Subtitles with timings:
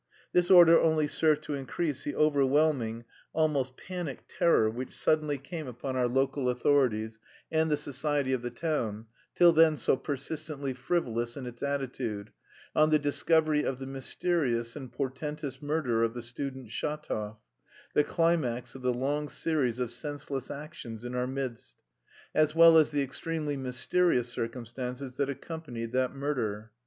[0.33, 5.95] This order only served to increase the overwhelming, almost panic terror which suddenly came upon
[5.95, 7.19] our local authorities
[7.51, 12.31] and the society of the town, till then so persistently frivolous in its attitude,
[12.75, 17.37] on the discovery of the mysterious and portentous murder of the student Shatov
[17.93, 21.79] the climax of the long series of senseless actions in our midst
[22.33, 26.71] as well as the extremely mysterious circumstances that accompanied that murder.